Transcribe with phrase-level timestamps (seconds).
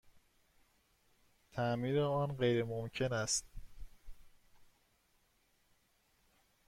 [1.51, 3.45] تعمیر آن غیرممکن است.